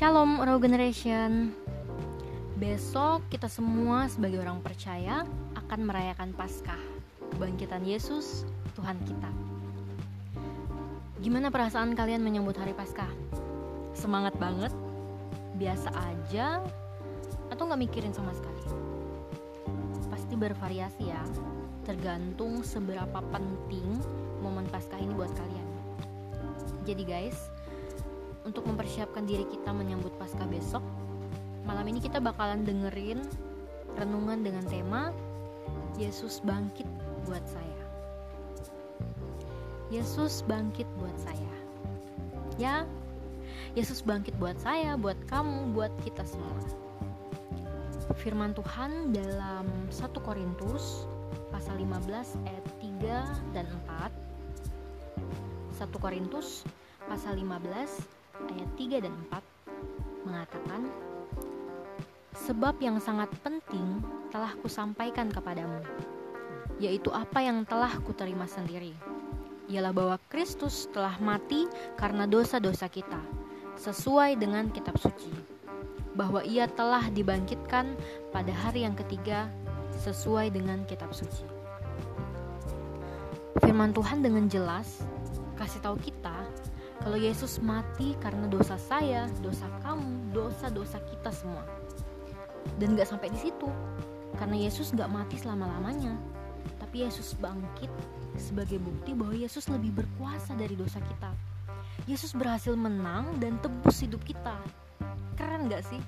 [0.00, 1.52] Shalom Raw Generation
[2.56, 6.80] Besok kita semua sebagai orang percaya akan merayakan Paskah
[7.36, 9.28] Kebangkitan Yesus, Tuhan kita
[11.20, 13.12] Gimana perasaan kalian menyambut hari Paskah?
[13.92, 14.72] Semangat banget?
[15.60, 16.64] Biasa aja?
[17.52, 18.72] Atau nggak mikirin sama sekali?
[20.08, 21.20] Pasti bervariasi ya
[21.84, 24.00] Tergantung seberapa penting
[24.40, 25.68] momen Paskah ini buat kalian
[26.88, 27.36] Jadi guys,
[28.50, 30.82] untuk mempersiapkan diri kita menyambut Paskah besok,
[31.62, 33.22] malam ini kita bakalan dengerin
[33.94, 35.14] renungan dengan tema
[35.94, 36.90] Yesus bangkit
[37.30, 37.82] buat saya.
[39.94, 41.54] Yesus bangkit buat saya.
[42.58, 42.90] Ya,
[43.78, 46.58] Yesus bangkit buat saya, buat kamu, buat kita semua.
[48.18, 51.06] Firman Tuhan dalam 1 Korintus
[51.54, 54.10] pasal 15 ayat 3 dan 4.
[55.78, 56.66] 1 Korintus
[57.06, 60.82] pasal 15 ayat 3 dan 4 mengatakan
[62.30, 64.00] Sebab yang sangat penting
[64.32, 65.82] telah kusampaikan kepadamu
[66.80, 68.96] yaitu apa yang telah kuterima sendiri.
[69.68, 73.20] Ialah bahwa Kristus telah mati karena dosa-dosa kita
[73.76, 75.30] sesuai dengan kitab suci.
[76.16, 77.94] Bahwa ia telah dibangkitkan
[78.34, 79.46] pada hari yang ketiga
[80.00, 81.46] sesuai dengan kitab suci.
[83.60, 85.04] Firman Tuhan dengan jelas
[85.60, 86.34] kasih tahu kita
[87.00, 91.64] kalau Yesus mati karena dosa saya, dosa kamu, dosa-dosa kita semua.
[92.76, 93.68] Dan gak sampai di situ,
[94.36, 96.12] karena Yesus gak mati selama-lamanya.
[96.76, 97.88] Tapi Yesus bangkit
[98.36, 101.32] sebagai bukti bahwa Yesus lebih berkuasa dari dosa kita.
[102.04, 104.60] Yesus berhasil menang dan tebus hidup kita.
[105.40, 106.00] Keren gak sih?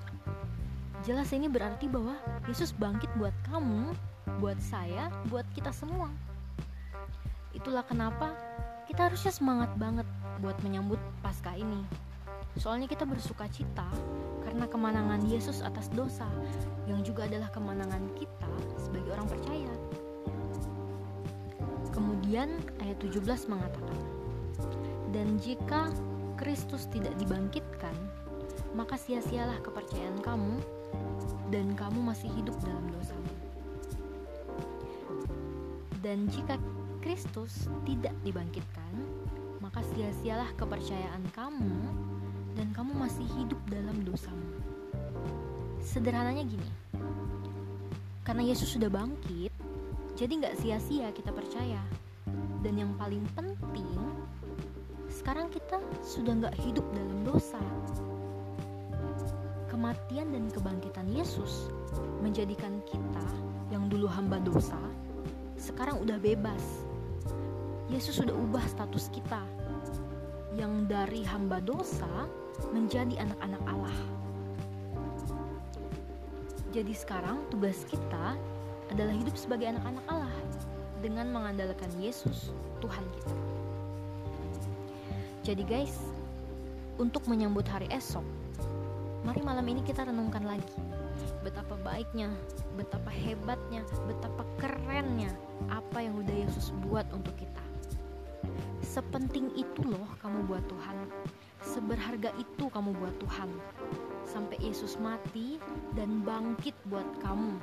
[1.03, 3.97] Jelas ini berarti bahwa Yesus bangkit buat kamu,
[4.37, 6.07] buat saya, buat kita semua.
[7.51, 8.31] Itulah kenapa
[8.87, 10.07] kita harusnya semangat banget
[10.43, 11.83] buat menyambut Paskah ini.
[12.59, 13.87] Soalnya kita bersuka cita
[14.45, 16.27] karena kemenangan Yesus atas dosa
[16.85, 19.73] yang juga adalah kemenangan kita sebagai orang percaya.
[21.95, 23.99] Kemudian ayat 17 mengatakan,
[25.13, 25.89] Dan jika
[26.37, 27.93] Kristus tidak dibangkitkan,
[28.73, 30.57] maka sia-sialah kepercayaan kamu
[31.53, 33.33] dan kamu masih hidup dalam dosamu.
[36.01, 36.59] Dan jika
[37.03, 38.95] Kristus tidak dibangkitkan,
[39.59, 41.75] maka sia-sialah kepercayaan kamu
[42.55, 44.55] dan kamu masih hidup dalam dosamu.
[45.83, 46.71] Sederhananya gini,
[48.23, 49.51] karena Yesus sudah bangkit,
[50.15, 51.83] jadi nggak sia-sia kita percaya.
[52.63, 53.99] Dan yang paling penting,
[55.11, 57.59] sekarang kita sudah nggak hidup dalam dosa.
[59.67, 61.67] Kematian dan kebangkitan Yesus
[62.23, 63.27] menjadikan kita
[63.75, 64.79] yang dulu hamba dosa,
[65.59, 66.87] sekarang udah bebas
[67.93, 69.45] Yesus sudah ubah status kita
[70.57, 72.09] yang dari hamba dosa
[72.73, 73.99] menjadi anak-anak Allah.
[76.73, 78.33] Jadi sekarang tugas kita
[78.89, 80.37] adalah hidup sebagai anak-anak Allah
[81.05, 82.49] dengan mengandalkan Yesus,
[82.81, 83.35] Tuhan kita.
[85.45, 85.93] Jadi guys,
[86.97, 88.25] untuk menyambut hari esok,
[89.21, 90.73] mari malam ini kita renungkan lagi
[91.43, 92.31] betapa baiknya,
[92.79, 95.29] betapa hebatnya, betapa kerennya
[95.67, 97.42] apa yang udah Yesus buat untuk kita.
[98.93, 101.09] Sepenting itu loh kamu buat Tuhan.
[101.65, 103.49] Seberharga itu kamu buat Tuhan.
[104.21, 105.57] Sampai Yesus mati
[105.97, 107.57] dan bangkit buat kamu,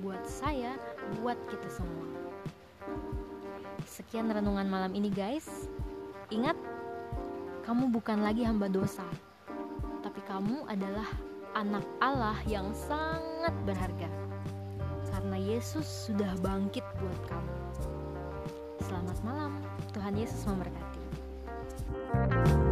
[0.00, 0.80] buat saya,
[1.20, 2.08] buat kita semua.
[3.84, 5.68] Sekian renungan malam ini guys.
[6.32, 6.56] Ingat,
[7.68, 9.04] kamu bukan lagi hamba dosa.
[10.00, 11.12] Tapi kamu adalah
[11.60, 14.08] anak Allah yang sangat berharga.
[15.12, 17.56] Karena Yesus sudah bangkit buat kamu.
[18.88, 19.52] Selamat malam.
[19.90, 20.98] Tuhan Yesus memberkati.
[22.10, 22.69] thank you